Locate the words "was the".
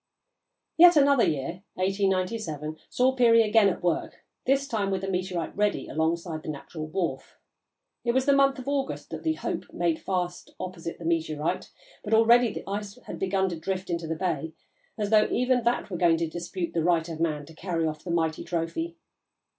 8.13-8.33